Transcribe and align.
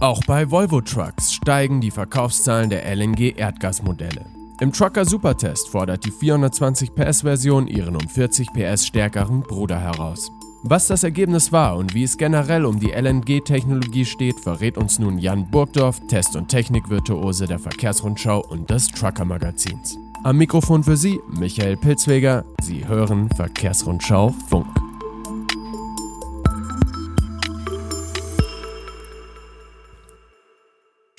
Auch 0.00 0.22
bei 0.26 0.50
Volvo 0.50 0.80
Trucks 0.80 1.32
steigen 1.32 1.80
die 1.80 1.90
Verkaufszahlen 1.90 2.68
der 2.68 2.84
LNG-Erdgasmodelle. 2.94 4.26
Im 4.60 4.72
Trucker 4.72 5.04
Supertest 5.04 5.68
fordert 5.68 6.04
die 6.04 6.10
420 6.10 6.94
PS-Version 6.94 7.66
ihren 7.66 7.96
um 7.96 8.08
40 8.08 8.52
PS 8.52 8.86
stärkeren 8.86 9.40
Bruder 9.40 9.78
heraus. 9.78 10.30
Was 10.62 10.86
das 10.86 11.04
Ergebnis 11.04 11.52
war 11.52 11.76
und 11.76 11.94
wie 11.94 12.04
es 12.04 12.16
generell 12.16 12.64
um 12.64 12.80
die 12.80 12.92
LNG-Technologie 12.92 14.04
steht, 14.04 14.40
verrät 14.40 14.78
uns 14.78 14.98
nun 14.98 15.18
Jan 15.18 15.50
Burgdorf, 15.50 16.00
Test- 16.08 16.36
und 16.36 16.48
Technikvirtuose 16.48 17.46
der 17.46 17.58
Verkehrsrundschau 17.58 18.44
und 18.48 18.70
des 18.70 18.88
Trucker-Magazins. 18.88 19.98
Am 20.22 20.38
Mikrofon 20.38 20.82
für 20.82 20.96
Sie 20.96 21.20
Michael 21.28 21.76
Pilzweger. 21.76 22.44
Sie 22.62 22.88
hören 22.88 23.28
Verkehrsrundschau 23.36 24.34
Funk. 24.48 24.83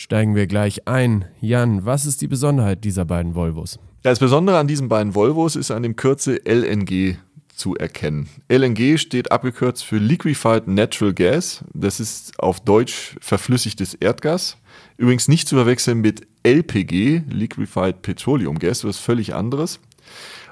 Steigen 0.05 0.35
wir 0.35 0.45
gleich 0.45 0.87
ein. 0.87 1.25
Jan, 1.41 1.83
was 1.83 2.05
ist 2.05 2.21
die 2.21 2.27
Besonderheit 2.27 2.83
dieser 2.83 3.05
beiden 3.05 3.33
Volvos? 3.33 3.79
Das 4.03 4.19
Besondere 4.19 4.59
an 4.59 4.67
diesen 4.67 4.87
beiden 4.87 5.15
Volvos 5.15 5.55
ist 5.55 5.71
an 5.71 5.81
dem 5.81 5.95
Kürzel 5.95 6.39
LNG 6.45 7.15
zu 7.55 7.75
erkennen. 7.75 8.29
LNG 8.47 8.99
steht 8.99 9.31
abgekürzt 9.31 9.83
für 9.83 9.97
Liquefied 9.97 10.67
Natural 10.67 11.11
Gas. 11.11 11.65
Das 11.73 11.99
ist 11.99 12.39
auf 12.39 12.59
Deutsch 12.59 13.15
verflüssigtes 13.19 13.95
Erdgas. 13.95 14.57
Übrigens 14.97 15.27
nicht 15.27 15.47
zu 15.47 15.55
verwechseln 15.55 16.01
mit 16.01 16.27
LPG, 16.43 17.23
Liquefied 17.27 18.03
Petroleum 18.03 18.59
Gas, 18.59 18.83
was 18.83 18.99
völlig 18.99 19.33
anderes. 19.33 19.79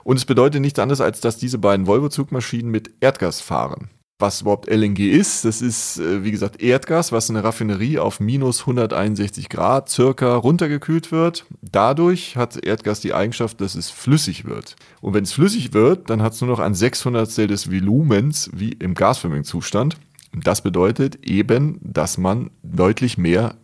Und 0.04 0.18
es 0.18 0.26
bedeutet 0.26 0.62
nichts 0.62 0.80
anderes, 0.80 1.00
als 1.00 1.20
dass 1.22 1.38
diese 1.38 1.60
beiden 1.60 1.86
Volvo-Zugmaschinen 1.86 2.72
mit 2.72 2.90
Erdgas 3.02 3.40
fahren 3.40 3.92
was 4.20 4.42
überhaupt 4.42 4.70
LNG 4.70 5.00
ist. 5.00 5.46
Das 5.46 5.62
ist, 5.62 6.00
äh, 6.00 6.24
wie 6.24 6.32
gesagt, 6.32 6.62
Erdgas, 6.62 7.12
was 7.12 7.30
in 7.30 7.36
der 7.36 7.44
Raffinerie 7.44 8.00
auf 8.00 8.20
minus 8.20 8.62
161 8.62 9.50
Grad 9.50 9.90
circa 9.90 10.36
runtergekühlt 10.36 11.12
wird. 11.12 11.46
Dadurch 11.62 12.38
hat 12.38 12.64
Erdgas 12.64 13.02
die 13.02 13.14
Eigenschaft, 13.14 13.60
dass 13.62 13.76
es 13.76 13.90
flüssig 13.90 14.46
wird. 14.46 14.76
Und 15.02 15.14
wenn 15.14 15.24
es 15.24 15.34
flüssig 15.34 15.74
wird, 15.74 16.10
dann 16.10 16.22
hat 16.22 16.34
es 16.34 16.42
nur 16.42 16.50
noch 16.50 16.60
ein 16.60 16.74
600 16.74 17.50
des 17.50 17.72
Volumens 17.72 18.50
wie 18.54 18.72
im 18.72 18.94
gasförmigen 18.94 19.44
Zustand. 19.44 19.98
Das 20.34 20.62
bedeutet 20.62 21.26
eben, 21.28 21.80
dass 21.82 22.18
man 22.18 22.50
deutlich 22.64 23.18
mehr 23.18 23.56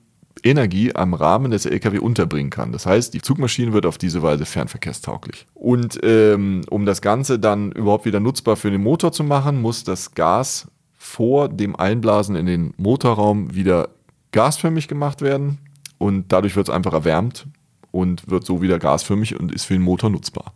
Energie 0.44 0.96
am 0.96 1.14
Rahmen 1.14 1.52
des 1.52 1.66
LKW 1.66 2.00
unterbringen 2.00 2.50
kann. 2.50 2.72
Das 2.72 2.86
heißt, 2.86 3.14
die 3.14 3.22
Zugmaschine 3.22 3.74
wird 3.74 3.86
auf 3.86 3.98
diese 3.98 4.22
Weise 4.22 4.46
fernverkehrstauglich. 4.46 5.46
Und 5.54 6.00
ähm, 6.04 6.62
um 6.70 6.86
das 6.86 7.02
Ganze 7.02 7.40
dann 7.40 7.72
überhaupt 7.72 8.06
wieder 8.06 8.20
nutzbar 8.20 8.56
für 8.56 8.72
den 8.72 8.82
Motor 8.82 9.12
zu 9.12 9.24
machen, 9.24 9.62
muss 9.62 9.84
das 9.84 10.14
Gas 10.16 10.68
vor 10.98 11.50
dem 11.50 11.76
Einblasen 11.76 12.36
in 12.36 12.46
den 12.46 12.74
Motorraum 12.78 13.56
wieder 13.56 13.90
gasförmig 14.32 14.88
gemacht 14.88 15.22
werden 15.22 15.60
und 15.98 16.32
dadurch 16.32 16.56
wird 16.56 16.68
es 16.68 16.74
einfach 16.74 16.94
erwärmt 16.94 17.48
und 17.92 18.30
wird 18.30 18.46
so 18.46 18.62
wieder 18.62 18.80
gasförmig 18.80 19.40
und 19.40 19.52
ist 19.52 19.66
für 19.66 19.74
den 19.74 19.82
Motor 19.82 20.10
nutzbar. 20.10 20.54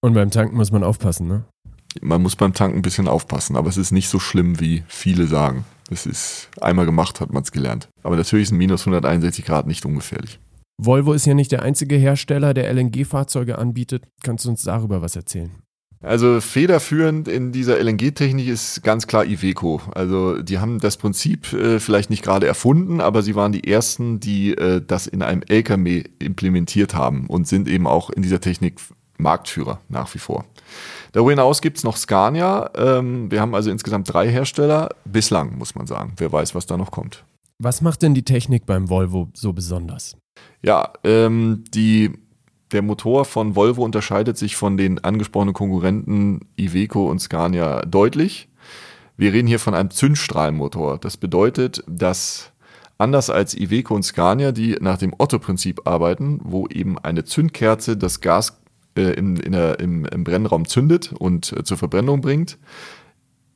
Und 0.00 0.14
beim 0.14 0.30
Tanken 0.30 0.56
muss 0.56 0.72
man 0.72 0.84
aufpassen, 0.84 1.28
ne? 1.28 1.44
Man 2.00 2.22
muss 2.22 2.36
beim 2.36 2.54
Tanken 2.54 2.78
ein 2.78 2.82
bisschen 2.82 3.06
aufpassen, 3.06 3.56
aber 3.56 3.68
es 3.68 3.76
ist 3.76 3.92
nicht 3.92 4.08
so 4.08 4.18
schlimm, 4.18 4.60
wie 4.60 4.82
viele 4.88 5.26
sagen. 5.26 5.64
Es 5.92 6.06
ist 6.06 6.48
einmal 6.60 6.86
gemacht, 6.86 7.20
hat 7.20 7.32
man 7.32 7.42
es 7.42 7.52
gelernt. 7.52 7.88
Aber 8.02 8.16
natürlich 8.16 8.48
sind 8.48 8.58
minus 8.58 8.82
161 8.82 9.44
Grad 9.44 9.66
nicht 9.66 9.84
ungefährlich. 9.84 10.40
Volvo 10.78 11.12
ist 11.12 11.26
ja 11.26 11.34
nicht 11.34 11.52
der 11.52 11.62
einzige 11.62 11.96
Hersteller, 11.96 12.54
der 12.54 12.72
LNG-Fahrzeuge 12.72 13.58
anbietet. 13.58 14.04
Kannst 14.22 14.44
du 14.44 14.48
uns 14.48 14.62
darüber 14.62 15.02
was 15.02 15.16
erzählen? 15.16 15.52
Also 16.02 16.40
federführend 16.40 17.28
in 17.28 17.52
dieser 17.52 17.78
LNG-Technik 17.78 18.48
ist 18.48 18.82
ganz 18.82 19.06
klar 19.06 19.24
Iveco. 19.24 19.80
Also 19.94 20.42
die 20.42 20.58
haben 20.58 20.80
das 20.80 20.96
Prinzip 20.96 21.52
äh, 21.52 21.78
vielleicht 21.78 22.10
nicht 22.10 22.24
gerade 22.24 22.48
erfunden, 22.48 23.00
aber 23.00 23.22
sie 23.22 23.36
waren 23.36 23.52
die 23.52 23.70
ersten, 23.70 24.18
die 24.18 24.56
äh, 24.56 24.82
das 24.84 25.06
in 25.06 25.22
einem 25.22 25.42
LKW 25.46 26.02
implementiert 26.18 26.94
haben 26.94 27.26
und 27.28 27.46
sind 27.46 27.68
eben 27.68 27.86
auch 27.86 28.10
in 28.10 28.22
dieser 28.22 28.40
Technik 28.40 28.80
Marktführer 29.22 29.80
nach 29.88 30.12
wie 30.14 30.18
vor. 30.18 30.44
Darüber 31.12 31.30
hinaus 31.30 31.60
gibt 31.60 31.78
es 31.78 31.84
noch 31.84 31.96
Scania. 31.96 32.70
Ähm, 32.74 33.30
wir 33.30 33.40
haben 33.40 33.54
also 33.54 33.70
insgesamt 33.70 34.12
drei 34.12 34.28
Hersteller. 34.28 34.90
Bislang, 35.04 35.58
muss 35.58 35.74
man 35.74 35.86
sagen. 35.86 36.14
Wer 36.16 36.32
weiß, 36.32 36.54
was 36.54 36.66
da 36.66 36.76
noch 36.76 36.90
kommt. 36.90 37.24
Was 37.58 37.80
macht 37.80 38.02
denn 38.02 38.14
die 38.14 38.24
Technik 38.24 38.66
beim 38.66 38.88
Volvo 38.88 39.28
so 39.34 39.52
besonders? 39.52 40.16
Ja, 40.62 40.92
ähm, 41.04 41.64
die, 41.72 42.10
der 42.72 42.82
Motor 42.82 43.24
von 43.24 43.54
Volvo 43.54 43.84
unterscheidet 43.84 44.38
sich 44.38 44.56
von 44.56 44.76
den 44.76 45.04
angesprochenen 45.04 45.54
Konkurrenten 45.54 46.40
Iveco 46.56 47.08
und 47.08 47.20
Scania 47.20 47.82
deutlich. 47.82 48.48
Wir 49.16 49.32
reden 49.32 49.46
hier 49.46 49.60
von 49.60 49.74
einem 49.74 49.90
Zündstrahlmotor. 49.90 50.98
Das 50.98 51.16
bedeutet, 51.16 51.84
dass 51.86 52.52
anders 52.98 53.30
als 53.30 53.54
Iveco 53.54 53.94
und 53.94 54.04
Scania, 54.04 54.52
die 54.52 54.76
nach 54.80 54.98
dem 54.98 55.14
Otto-Prinzip 55.16 55.86
arbeiten, 55.86 56.40
wo 56.42 56.66
eben 56.68 56.98
eine 56.98 57.24
Zündkerze 57.24 57.96
das 57.96 58.20
Gas 58.20 58.61
äh, 58.96 59.12
in, 59.12 59.36
in 59.36 59.52
der, 59.52 59.80
im, 59.80 60.04
im, 60.04 60.24
Brennraum 60.24 60.66
zündet 60.66 61.12
und 61.12 61.52
äh, 61.52 61.64
zur 61.64 61.76
Verbrennung 61.76 62.20
bringt, 62.20 62.58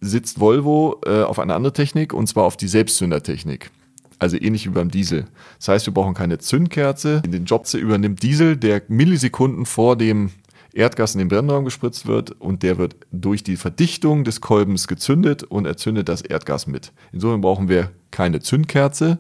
sitzt 0.01 0.41
Volvo 0.41 1.01
äh, 1.07 1.23
auf 1.23 1.39
eine 1.39 1.55
andere 1.55 1.73
Technik 1.73 2.13
und 2.13 2.27
zwar 2.27 2.45
auf 2.45 2.57
die 2.57 2.69
Selbstzündertechnik. 2.69 3.71
Also 4.19 4.39
ähnlich 4.39 4.67
wie 4.67 4.71
beim 4.71 4.91
Diesel. 4.91 5.27
Das 5.59 5.69
heißt, 5.69 5.87
wir 5.87 5.93
brauchen 5.93 6.15
keine 6.15 6.39
Zündkerze. 6.39 7.21
Den 7.23 7.45
Job 7.45 7.73
übernimmt 7.75 8.23
Diesel, 8.23 8.57
der 8.57 8.83
Millisekunden 8.89 9.67
vor 9.67 9.97
dem 9.97 10.31
Erdgas 10.73 11.15
in 11.15 11.19
den 11.19 11.29
Brennraum 11.29 11.65
gespritzt 11.65 12.07
wird 12.07 12.33
und 12.33 12.63
der 12.63 12.79
wird 12.79 12.97
durch 13.11 13.43
die 13.43 13.57
Verdichtung 13.57 14.25
des 14.25 14.41
Kolbens 14.41 14.89
gezündet 14.89 15.43
und 15.43 15.67
erzündet 15.67 16.09
das 16.09 16.21
Erdgas 16.21 16.67
mit. 16.67 16.93
Insofern 17.13 17.41
brauchen 17.41 17.69
wir 17.69 17.91
keine 18.11 18.41
Zündkerze. 18.41 19.19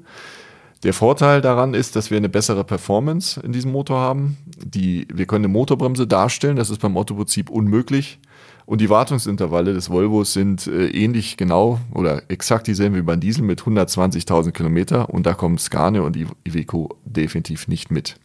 Der 0.83 0.93
Vorteil 0.93 1.41
daran 1.41 1.75
ist, 1.75 1.97
dass 1.97 2.10
wir 2.10 2.19
eine 2.19 2.28
bessere 2.28 2.62
Performance 2.62 3.41
in 3.41 3.53
diesem 3.53 3.72
Motor 3.72 3.98
haben. 3.98 4.37
Die, 4.56 5.06
wir 5.12 5.27
können 5.27 5.44
eine 5.44 5.53
Motorbremse 5.53 6.06
darstellen, 6.06 6.56
das 6.56 6.71
ist 6.71 6.81
beim 6.81 6.97
Autoprinzip 6.97 7.50
unmöglich. 7.50 8.19
Und 8.65 8.81
die 8.81 8.91
Wartungsintervalle 8.91 9.75
des 9.75 9.91
Volvos 9.91 10.33
sind 10.33 10.67
äh, 10.67 10.89
ähnlich 10.89 11.37
genau 11.37 11.78
oder 11.94 12.22
exakt 12.28 12.66
dieselben 12.66 12.97
wie 12.97 13.03
beim 13.03 13.21
Diesel 13.21 13.45
mit 13.45 13.62
120.000 13.62 14.50
Kilometer 14.50 15.09
und 15.11 15.25
da 15.25 15.34
kommen 15.34 15.56
Scania 15.56 16.00
und 16.00 16.16
Iveco 16.45 16.97
definitiv 17.05 17.69
nicht 17.69 17.93
mit. 17.93 18.16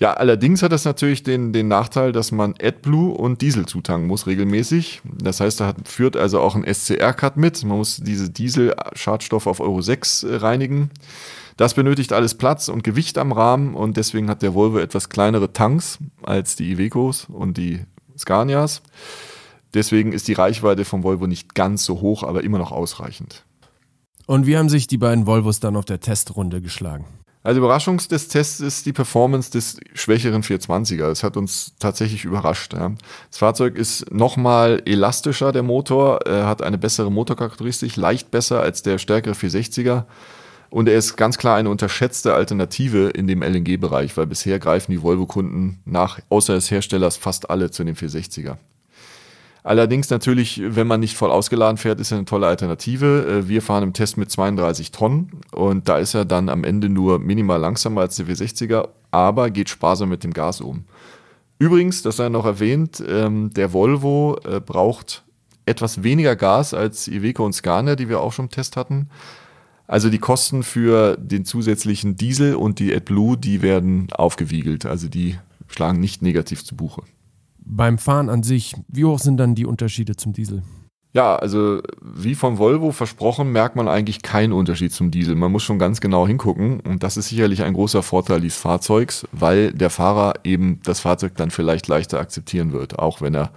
Ja, 0.00 0.12
allerdings 0.12 0.62
hat 0.62 0.70
das 0.70 0.84
natürlich 0.84 1.24
den, 1.24 1.52
den 1.52 1.66
Nachteil, 1.66 2.12
dass 2.12 2.30
man 2.30 2.54
AdBlue 2.62 3.10
und 3.10 3.40
Diesel 3.40 3.66
zutanken 3.66 4.06
muss 4.06 4.28
regelmäßig. 4.28 5.02
Das 5.04 5.40
heißt, 5.40 5.58
da 5.58 5.66
hat, 5.66 5.88
führt 5.88 6.16
also 6.16 6.40
auch 6.40 6.54
ein 6.54 6.64
SCR-Cut 6.64 7.36
mit. 7.36 7.64
Man 7.64 7.78
muss 7.78 7.96
diese 7.96 8.30
Diesel-Schadstoffe 8.30 9.48
auf 9.48 9.58
Euro 9.58 9.82
6 9.82 10.22
äh, 10.22 10.36
reinigen. 10.36 10.90
Das 11.56 11.74
benötigt 11.74 12.12
alles 12.12 12.36
Platz 12.36 12.68
und 12.68 12.84
Gewicht 12.84 13.18
am 13.18 13.32
Rahmen 13.32 13.74
und 13.74 13.96
deswegen 13.96 14.30
hat 14.30 14.42
der 14.42 14.54
Volvo 14.54 14.78
etwas 14.78 15.08
kleinere 15.08 15.52
Tanks 15.52 15.98
als 16.22 16.54
die 16.54 16.70
Ivecos 16.70 17.26
und 17.28 17.56
die 17.56 17.80
Scanias. 18.16 18.82
Deswegen 19.74 20.12
ist 20.12 20.28
die 20.28 20.34
Reichweite 20.34 20.84
vom 20.84 21.02
Volvo 21.02 21.26
nicht 21.26 21.56
ganz 21.56 21.84
so 21.84 22.00
hoch, 22.00 22.22
aber 22.22 22.44
immer 22.44 22.58
noch 22.58 22.70
ausreichend. 22.70 23.44
Und 24.26 24.46
wie 24.46 24.56
haben 24.56 24.68
sich 24.68 24.86
die 24.86 24.98
beiden 24.98 25.26
Volvos 25.26 25.58
dann 25.58 25.74
auf 25.74 25.84
der 25.84 25.98
Testrunde 25.98 26.60
geschlagen? 26.60 27.06
Also 27.48 27.60
Überraschung 27.60 27.96
des 27.96 28.28
Tests 28.28 28.60
ist 28.60 28.84
die 28.84 28.92
Performance 28.92 29.50
des 29.50 29.80
schwächeren 29.94 30.42
420er. 30.42 31.08
Das 31.08 31.22
hat 31.22 31.38
uns 31.38 31.72
tatsächlich 31.78 32.26
überrascht. 32.26 32.74
Ja. 32.74 32.92
Das 33.30 33.38
Fahrzeug 33.38 33.74
ist 33.74 34.12
nochmal 34.12 34.82
elastischer, 34.84 35.50
der 35.50 35.62
Motor, 35.62 36.26
er 36.26 36.46
hat 36.46 36.60
eine 36.60 36.76
bessere 36.76 37.10
Motorcharakteristik, 37.10 37.96
leicht 37.96 38.30
besser 38.30 38.60
als 38.60 38.82
der 38.82 38.98
stärkere 38.98 39.32
460er. 39.32 40.04
Und 40.68 40.90
er 40.90 40.98
ist 40.98 41.16
ganz 41.16 41.38
klar 41.38 41.56
eine 41.56 41.70
unterschätzte 41.70 42.34
Alternative 42.34 43.08
in 43.08 43.26
dem 43.26 43.42
LNG-Bereich, 43.42 44.14
weil 44.18 44.26
bisher 44.26 44.58
greifen 44.58 44.92
die 44.92 45.02
Volvo-Kunden 45.02 45.80
nach, 45.86 46.20
außer 46.28 46.52
des 46.52 46.70
Herstellers, 46.70 47.16
fast 47.16 47.48
alle 47.48 47.70
zu 47.70 47.82
dem 47.82 47.94
460er. 47.94 48.58
Allerdings 49.68 50.08
natürlich, 50.08 50.62
wenn 50.64 50.86
man 50.86 51.00
nicht 51.00 51.14
voll 51.14 51.30
ausgeladen 51.30 51.76
fährt, 51.76 52.00
ist 52.00 52.10
er 52.10 52.16
eine 52.16 52.24
tolle 52.24 52.46
Alternative. 52.46 53.42
Äh, 53.44 53.48
wir 53.50 53.60
fahren 53.60 53.82
im 53.82 53.92
Test 53.92 54.16
mit 54.16 54.30
32 54.30 54.92
Tonnen 54.92 55.42
und 55.52 55.90
da 55.90 55.98
ist 55.98 56.14
er 56.14 56.24
dann 56.24 56.48
am 56.48 56.64
Ende 56.64 56.88
nur 56.88 57.18
minimal 57.18 57.60
langsamer 57.60 58.00
als 58.00 58.16
der 58.16 58.24
460er, 58.24 58.88
aber 59.10 59.50
geht 59.50 59.68
sparsam 59.68 60.08
mit 60.08 60.24
dem 60.24 60.32
Gas 60.32 60.62
um. 60.62 60.84
Übrigens, 61.58 62.00
das 62.00 62.16
sei 62.16 62.30
noch 62.30 62.46
erwähnt, 62.46 63.04
ähm, 63.06 63.50
der 63.52 63.74
Volvo 63.74 64.38
äh, 64.42 64.58
braucht 64.58 65.22
etwas 65.66 66.02
weniger 66.02 66.34
Gas 66.34 66.72
als 66.72 67.06
Iveco 67.06 67.44
und 67.44 67.52
Scania, 67.52 67.94
die 67.94 68.08
wir 68.08 68.20
auch 68.20 68.32
schon 68.32 68.46
im 68.46 68.50
Test 68.50 68.74
hatten. 68.74 69.10
Also 69.86 70.08
die 70.08 70.18
Kosten 70.18 70.62
für 70.62 71.18
den 71.18 71.44
zusätzlichen 71.44 72.16
Diesel 72.16 72.54
und 72.54 72.78
die 72.78 72.94
AdBlue, 72.94 73.36
die 73.36 73.60
werden 73.60 74.08
aufgewiegelt. 74.14 74.86
Also 74.86 75.08
die 75.08 75.36
schlagen 75.66 76.00
nicht 76.00 76.22
negativ 76.22 76.64
zu 76.64 76.74
Buche. 76.74 77.02
Beim 77.70 77.98
Fahren 77.98 78.30
an 78.30 78.42
sich, 78.42 78.74
wie 78.88 79.04
hoch 79.04 79.18
sind 79.18 79.36
dann 79.36 79.54
die 79.54 79.66
Unterschiede 79.66 80.16
zum 80.16 80.32
Diesel? 80.32 80.62
Ja, 81.12 81.36
also 81.36 81.80
wie 82.00 82.34
von 82.34 82.58
Volvo 82.58 82.92
versprochen, 82.92 83.52
merkt 83.52 83.76
man 83.76 83.88
eigentlich 83.88 84.22
keinen 84.22 84.52
Unterschied 84.52 84.92
zum 84.92 85.10
Diesel. 85.10 85.34
Man 85.34 85.52
muss 85.52 85.62
schon 85.62 85.78
ganz 85.78 86.00
genau 86.00 86.26
hingucken 86.26 86.80
und 86.80 87.02
das 87.02 87.16
ist 87.16 87.28
sicherlich 87.28 87.62
ein 87.62 87.74
großer 87.74 88.02
Vorteil 88.02 88.40
dieses 88.40 88.58
Fahrzeugs, 88.58 89.26
weil 89.32 89.72
der 89.72 89.90
Fahrer 89.90 90.34
eben 90.44 90.80
das 90.84 91.00
Fahrzeug 91.00 91.34
dann 91.36 91.50
vielleicht 91.50 91.88
leichter 91.88 92.20
akzeptieren 92.20 92.72
wird, 92.72 92.98
auch 92.98 93.20
wenn 93.20 93.34
er 93.34 93.52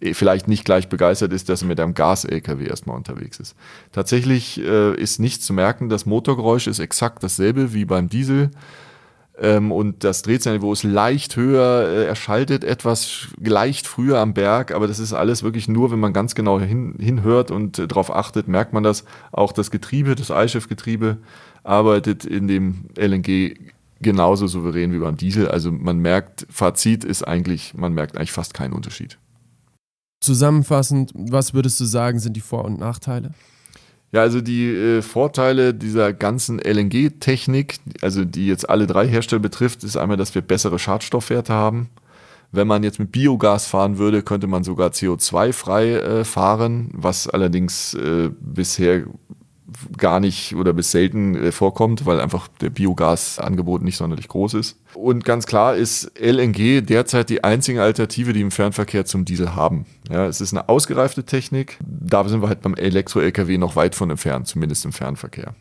eh, 0.00 0.14
vielleicht 0.14 0.46
nicht 0.46 0.64
gleich 0.64 0.88
begeistert 0.88 1.32
ist, 1.32 1.48
dass 1.48 1.62
er 1.62 1.68
mit 1.68 1.80
einem 1.80 1.94
Gas-LKW 1.94 2.66
erstmal 2.66 2.96
unterwegs 2.96 3.40
ist. 3.40 3.56
Tatsächlich 3.92 4.60
äh, 4.60 4.94
ist 4.94 5.18
nicht 5.18 5.42
zu 5.42 5.52
merken, 5.52 5.88
das 5.88 6.06
Motorgeräusch 6.06 6.66
ist 6.66 6.78
exakt 6.78 7.22
dasselbe 7.22 7.72
wie 7.72 7.84
beim 7.84 8.08
Diesel. 8.08 8.50
Ähm, 9.40 9.72
und 9.72 10.04
das 10.04 10.20
Drehzahlniveau 10.20 10.70
ist 10.70 10.82
leicht 10.82 11.34
höher, 11.36 11.88
äh, 11.88 12.04
er 12.04 12.14
etwas 12.62 13.28
leicht 13.40 13.86
früher 13.86 14.18
am 14.18 14.34
Berg, 14.34 14.70
aber 14.70 14.86
das 14.86 14.98
ist 14.98 15.14
alles 15.14 15.42
wirklich 15.42 15.66
nur, 15.66 15.90
wenn 15.90 15.98
man 15.98 16.12
ganz 16.12 16.34
genau 16.34 16.60
hin, 16.60 16.94
hinhört 16.98 17.50
und 17.50 17.78
äh, 17.78 17.88
darauf 17.88 18.14
achtet, 18.14 18.48
merkt 18.48 18.74
man 18.74 18.82
das. 18.82 19.04
Auch 19.32 19.52
das 19.52 19.70
Getriebe, 19.70 20.14
das 20.14 20.30
Eischiffgetriebe, 20.30 21.16
arbeitet 21.62 22.26
in 22.26 22.48
dem 22.48 22.84
LNG 22.98 23.54
genauso 24.02 24.46
souverän 24.46 24.92
wie 24.92 24.98
beim 24.98 25.16
Diesel. 25.16 25.48
Also 25.48 25.72
man 25.72 25.98
merkt, 26.00 26.46
Fazit 26.50 27.04
ist 27.04 27.26
eigentlich, 27.26 27.72
man 27.72 27.94
merkt 27.94 28.16
eigentlich 28.16 28.32
fast 28.32 28.52
keinen 28.52 28.74
Unterschied. 28.74 29.18
Zusammenfassend, 30.20 31.12
was 31.14 31.54
würdest 31.54 31.80
du 31.80 31.86
sagen, 31.86 32.18
sind 32.18 32.36
die 32.36 32.42
Vor- 32.42 32.66
und 32.66 32.78
Nachteile? 32.78 33.32
Ja, 34.12 34.22
also 34.22 34.40
die 34.40 34.66
äh, 34.74 35.02
Vorteile 35.02 35.72
dieser 35.72 36.12
ganzen 36.12 36.58
LNG-Technik, 36.58 37.78
also 38.02 38.24
die 38.24 38.46
jetzt 38.46 38.68
alle 38.68 38.86
drei 38.86 39.06
Hersteller 39.06 39.40
betrifft, 39.40 39.84
ist 39.84 39.96
einmal, 39.96 40.16
dass 40.16 40.34
wir 40.34 40.42
bessere 40.42 40.78
Schadstoffwerte 40.80 41.52
haben. 41.52 41.90
Wenn 42.52 42.66
man 42.66 42.82
jetzt 42.82 42.98
mit 42.98 43.12
Biogas 43.12 43.66
fahren 43.66 43.98
würde, 43.98 44.22
könnte 44.22 44.48
man 44.48 44.64
sogar 44.64 44.90
CO2-frei 44.90 45.92
äh, 45.92 46.24
fahren, 46.24 46.90
was 46.92 47.28
allerdings 47.28 47.94
äh, 47.94 48.30
bisher 48.40 49.04
gar 49.96 50.20
nicht 50.20 50.54
oder 50.54 50.72
bis 50.72 50.90
selten 50.90 51.34
äh, 51.34 51.52
vorkommt, 51.52 52.06
weil 52.06 52.20
einfach 52.20 52.48
der 52.60 52.70
Biogasangebot 52.70 53.82
nicht 53.82 53.96
sonderlich 53.96 54.28
groß 54.28 54.54
ist. 54.54 54.76
Und 54.94 55.24
ganz 55.24 55.46
klar 55.46 55.76
ist 55.76 56.12
LNG 56.18 56.82
derzeit 56.82 57.30
die 57.30 57.44
einzige 57.44 57.82
Alternative, 57.82 58.32
die 58.32 58.40
im 58.40 58.50
Fernverkehr 58.50 59.04
zum 59.04 59.24
Diesel 59.24 59.54
haben. 59.54 59.86
Ja, 60.10 60.26
es 60.26 60.40
ist 60.40 60.52
eine 60.52 60.68
ausgereifte 60.68 61.24
Technik. 61.24 61.78
Da 61.80 62.26
sind 62.28 62.42
wir 62.42 62.48
halt 62.48 62.62
beim 62.62 62.74
Elektro-LKW 62.74 63.58
noch 63.58 63.76
weit 63.76 63.94
von 63.94 64.10
entfernt, 64.10 64.46
zumindest 64.46 64.84
im 64.84 64.92
Fernverkehr. 64.92 65.54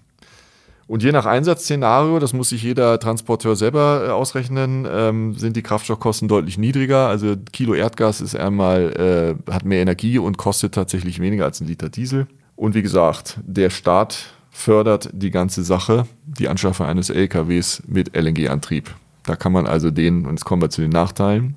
Und 0.90 1.04
je 1.04 1.12
nach 1.12 1.28
Einsatzszenario, 1.28 2.18
das 2.18 2.34
muss 2.34 2.50
sich 2.50 2.64
jeder 2.64 3.00
Transporteur 3.00 3.56
selber 3.56 4.06
äh, 4.08 4.10
ausrechnen, 4.10 4.88
ähm, 4.92 5.36
sind 5.36 5.56
die 5.56 5.62
Kraftstoffkosten 5.62 6.28
deutlich 6.28 6.58
niedriger. 6.58 7.08
Also 7.08 7.36
Kilo 7.54 7.76
Erdgas 7.76 8.22
ist 8.22 8.36
einmal, 8.36 9.38
äh, 9.48 9.54
hat 9.54 9.66
mehr 9.66 9.84
Energie 9.84 10.18
und 10.18 10.40
kostet 10.40 10.74
tatsächlich 10.74 11.20
weniger 11.20 11.46
als 11.46 11.62
ein 11.62 11.68
Liter 11.68 11.90
Diesel. 11.90 12.26
Und 12.60 12.76
wie 12.76 12.82
gesagt, 12.82 13.40
der 13.42 13.70
Staat 13.70 14.34
fördert 14.52 15.12
die 15.14 15.32
ganze 15.32 15.64
Sache, 15.64 16.06
die 16.26 16.50
Anschaffung 16.50 16.88
eines 16.88 17.10
LKWs 17.10 17.84
mit 17.88 18.18
LNG-Antrieb. 18.18 18.94
Da 19.24 19.38
kann 19.38 19.54
man 19.54 19.66
also 19.66 19.92
den, 19.92 20.26
und 20.26 20.32
jetzt 20.32 20.44
kommen 20.44 20.62
wir 20.62 20.70
zu 20.70 20.82
den 20.82 20.90
Nachteilen, 20.90 21.56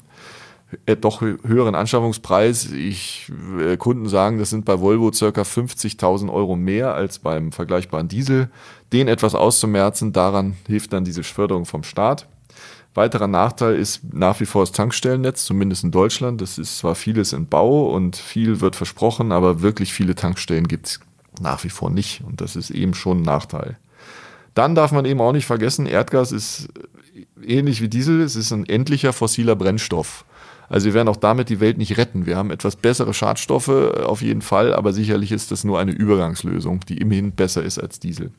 äh, 0.86 0.94
doch 0.94 1.20
höheren 1.20 1.74
Anschaffungspreis. 1.74 2.70
Ich, 2.70 3.32
äh, 3.60 3.76
Kunden 3.76 4.08
sagen, 4.08 4.38
das 4.38 4.50
sind 4.50 4.64
bei 4.64 4.78
Volvo 4.78 5.10
ca. 5.10 5.42
50.000 5.42 6.32
Euro 6.32 6.54
mehr 6.54 6.94
als 6.94 7.18
beim 7.18 7.50
vergleichbaren 7.50 8.06
Diesel. 8.06 8.48
Den 8.92 9.08
etwas 9.08 9.34
auszumerzen, 9.34 10.12
daran 10.12 10.54
hilft 10.68 10.92
dann 10.92 11.04
diese 11.04 11.24
Förderung 11.24 11.64
vom 11.66 11.82
Staat. 11.82 12.28
Weiterer 12.94 13.26
Nachteil 13.26 13.76
ist 13.76 14.12
nach 14.12 14.38
wie 14.40 14.46
vor 14.46 14.62
das 14.62 14.72
Tankstellennetz, 14.72 15.44
zumindest 15.44 15.84
in 15.84 15.90
Deutschland. 15.90 16.40
Das 16.40 16.58
ist 16.58 16.78
zwar 16.78 16.94
vieles 16.94 17.32
in 17.32 17.46
Bau 17.46 17.86
und 17.90 18.16
viel 18.16 18.60
wird 18.60 18.76
versprochen, 18.76 19.32
aber 19.32 19.62
wirklich 19.62 19.92
viele 19.94 20.14
Tankstellen 20.14 20.68
gibt 20.68 20.86
es 20.86 21.00
nach 21.40 21.64
wie 21.64 21.70
vor 21.70 21.90
nicht. 21.90 22.22
Und 22.26 22.42
das 22.42 22.54
ist 22.54 22.70
eben 22.70 22.92
schon 22.92 23.18
ein 23.18 23.22
Nachteil. 23.22 23.78
Dann 24.54 24.74
darf 24.74 24.92
man 24.92 25.06
eben 25.06 25.22
auch 25.22 25.32
nicht 25.32 25.46
vergessen, 25.46 25.86
Erdgas 25.86 26.32
ist 26.32 26.68
ähnlich 27.42 27.80
wie 27.80 27.88
Diesel, 27.88 28.20
es 28.20 28.36
ist 28.36 28.52
ein 28.52 28.68
endlicher 28.68 29.14
fossiler 29.14 29.56
Brennstoff. 29.56 30.26
Also 30.68 30.86
wir 30.86 30.94
werden 30.94 31.08
auch 31.08 31.16
damit 31.16 31.48
die 31.48 31.60
Welt 31.60 31.78
nicht 31.78 31.96
retten. 31.98 32.26
Wir 32.26 32.36
haben 32.36 32.50
etwas 32.50 32.76
bessere 32.76 33.12
Schadstoffe 33.14 33.68
auf 33.68 34.22
jeden 34.22 34.42
Fall, 34.42 34.74
aber 34.74 34.92
sicherlich 34.92 35.32
ist 35.32 35.50
das 35.50 35.64
nur 35.64 35.78
eine 35.78 35.92
Übergangslösung, 35.92 36.80
die 36.88 36.98
immerhin 36.98 37.32
besser 37.32 37.62
ist 37.62 37.78
als 37.78 38.00
Diesel. 38.00 38.30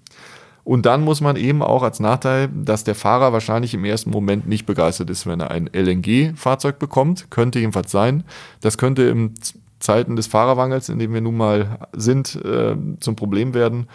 Und 0.64 0.86
dann 0.86 1.04
muss 1.04 1.20
man 1.20 1.36
eben 1.36 1.62
auch 1.62 1.84
als 1.84 2.00
Nachteil, 2.00 2.50
dass 2.54 2.86
der 2.86 2.96
Fahrer 2.96 3.34
wahrscheinlich 3.34 3.74
im 3.74 3.84
ersten 3.84 4.12
Moment 4.12 4.48
nicht 4.48 4.66
begeistert 4.66 5.10
ist, 5.10 5.28
wenn 5.28 5.42
er 5.42 5.52
ein 5.52 5.70
LNG-Fahrzeug 5.74 6.80
bekommt. 6.80 7.30
Könnte 7.30 7.60
jedenfalls 7.60 7.92
sein. 7.92 8.24
Das 8.62 8.78
könnte 8.78 9.04
im 9.04 9.34
Zeiten 9.80 10.16
des 10.16 10.28
Fahrerwangels, 10.28 10.88
in 10.88 11.00
dem 11.00 11.14
wir 11.14 11.20
nun 11.20 11.36
mal 11.36 11.80
sind, 11.92 12.36
äh, 12.36 12.76
zum 13.02 13.16
Problem 13.18 13.54
werden. 13.54 13.88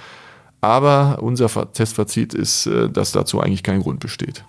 Aber 0.61 1.19
unser 1.23 1.73
Testfazit 1.73 2.35
ist, 2.35 2.67
äh, 2.67 2.91
dass 2.91 3.13
dazu 3.13 3.41
eigentlich 3.41 3.63
kein 3.63 3.81
Grund 3.81 4.01
besteht. 4.01 4.45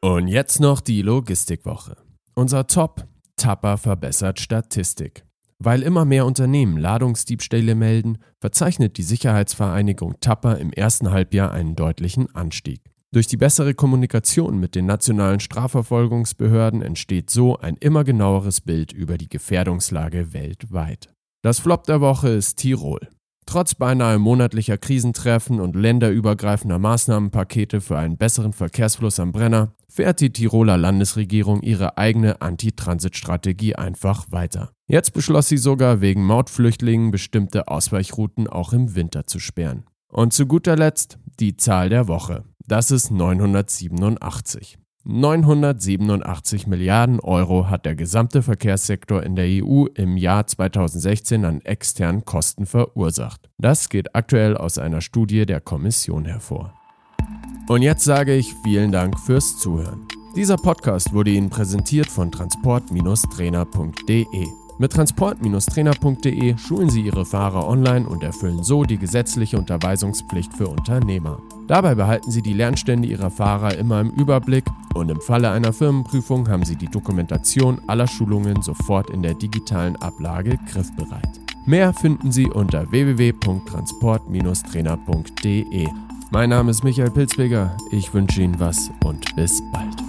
Und 0.00 0.28
jetzt 0.28 0.60
noch 0.60 0.80
die 0.80 1.02
Logistikwoche. 1.02 1.96
Unser 2.40 2.66
Top 2.66 3.06
Tapper 3.36 3.76
verbessert 3.76 4.40
Statistik. 4.40 5.26
Weil 5.58 5.82
immer 5.82 6.06
mehr 6.06 6.24
Unternehmen 6.24 6.78
Ladungsdiebstähle 6.78 7.74
melden, 7.74 8.16
verzeichnet 8.40 8.96
die 8.96 9.02
Sicherheitsvereinigung 9.02 10.18
Tapper 10.20 10.56
im 10.56 10.72
ersten 10.72 11.10
Halbjahr 11.10 11.52
einen 11.52 11.76
deutlichen 11.76 12.34
Anstieg. 12.34 12.80
Durch 13.12 13.26
die 13.26 13.36
bessere 13.36 13.74
Kommunikation 13.74 14.58
mit 14.58 14.74
den 14.74 14.86
nationalen 14.86 15.40
Strafverfolgungsbehörden 15.40 16.80
entsteht 16.80 17.28
so 17.28 17.58
ein 17.58 17.76
immer 17.76 18.04
genaueres 18.04 18.62
Bild 18.62 18.90
über 18.94 19.18
die 19.18 19.28
Gefährdungslage 19.28 20.32
weltweit. 20.32 21.12
Das 21.42 21.58
Flop 21.58 21.84
der 21.84 22.00
Woche 22.00 22.30
ist 22.30 22.56
Tirol. 22.56 23.00
Trotz 23.50 23.74
beinahe 23.74 24.20
monatlicher 24.20 24.78
Krisentreffen 24.78 25.58
und 25.58 25.74
länderübergreifender 25.74 26.78
Maßnahmenpakete 26.78 27.80
für 27.80 27.98
einen 27.98 28.16
besseren 28.16 28.52
Verkehrsfluss 28.52 29.18
am 29.18 29.32
Brenner 29.32 29.74
fährt 29.88 30.20
die 30.20 30.32
Tiroler 30.32 30.76
Landesregierung 30.76 31.60
ihre 31.60 31.98
eigene 31.98 32.40
Anti-Transit-Strategie 32.42 33.74
einfach 33.74 34.30
weiter. 34.30 34.70
Jetzt 34.86 35.14
beschloss 35.14 35.48
sie 35.48 35.56
sogar, 35.56 36.00
wegen 36.00 36.24
Mautflüchtlingen 36.24 37.10
bestimmte 37.10 37.66
Ausweichrouten 37.66 38.46
auch 38.46 38.72
im 38.72 38.94
Winter 38.94 39.26
zu 39.26 39.40
sperren. 39.40 39.82
Und 40.12 40.32
zu 40.32 40.46
guter 40.46 40.76
Letzt 40.76 41.18
die 41.40 41.56
Zahl 41.56 41.88
der 41.88 42.06
Woche. 42.06 42.44
Das 42.68 42.92
ist 42.92 43.10
987. 43.10 44.78
987 45.12 46.68
Milliarden 46.68 47.18
Euro 47.18 47.68
hat 47.68 47.84
der 47.84 47.96
gesamte 47.96 48.42
Verkehrssektor 48.42 49.24
in 49.24 49.34
der 49.34 49.46
EU 49.46 49.86
im 49.94 50.16
Jahr 50.16 50.46
2016 50.46 51.44
an 51.44 51.60
externen 51.62 52.24
Kosten 52.24 52.64
verursacht. 52.64 53.50
Das 53.58 53.88
geht 53.88 54.14
aktuell 54.14 54.56
aus 54.56 54.78
einer 54.78 55.00
Studie 55.00 55.46
der 55.46 55.60
Kommission 55.60 56.26
hervor. 56.26 56.74
Und 57.68 57.82
jetzt 57.82 58.04
sage 58.04 58.36
ich 58.36 58.54
vielen 58.62 58.92
Dank 58.92 59.18
fürs 59.18 59.58
Zuhören. 59.58 60.06
Dieser 60.36 60.56
Podcast 60.56 61.12
wurde 61.12 61.32
Ihnen 61.32 61.50
präsentiert 61.50 62.06
von 62.06 62.30
transport-trainer.de. 62.30 64.46
Mit 64.78 64.92
transport-trainer.de 64.92 66.56
schulen 66.56 66.88
Sie 66.88 67.02
Ihre 67.02 67.26
Fahrer 67.26 67.66
online 67.66 68.08
und 68.08 68.22
erfüllen 68.22 68.62
so 68.62 68.84
die 68.84 68.96
gesetzliche 68.96 69.58
Unterweisungspflicht 69.58 70.54
für 70.54 70.68
Unternehmer. 70.68 71.42
Dabei 71.66 71.96
behalten 71.96 72.30
Sie 72.30 72.42
die 72.42 72.54
Lernstände 72.54 73.08
Ihrer 73.08 73.30
Fahrer 73.30 73.76
immer 73.76 74.00
im 74.00 74.10
Überblick 74.10 74.64
und 74.94 75.10
im 75.10 75.20
Falle 75.20 75.50
einer 75.50 75.72
Firmenprüfung 75.72 76.48
haben 76.48 76.64
Sie 76.64 76.76
die 76.76 76.88
Dokumentation 76.88 77.80
aller 77.86 78.06
Schulungen 78.06 78.62
sofort 78.62 79.10
in 79.10 79.22
der 79.22 79.34
digitalen 79.34 79.96
Ablage 79.96 80.56
griffbereit. 80.70 81.40
Mehr 81.66 81.92
finden 81.92 82.32
Sie 82.32 82.46
unter 82.46 82.90
www.transport-trainer.de. 82.90 85.88
Mein 86.30 86.48
Name 86.50 86.70
ist 86.70 86.84
Michael 86.84 87.10
Pilzweger, 87.10 87.76
ich 87.90 88.14
wünsche 88.14 88.40
Ihnen 88.42 88.58
was 88.58 88.90
und 89.04 89.36
bis 89.36 89.62
bald. 89.72 89.99